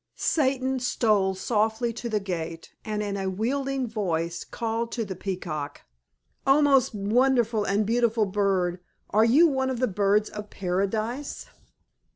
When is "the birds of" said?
9.79-10.49